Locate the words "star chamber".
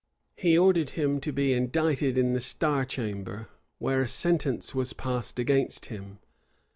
2.41-3.49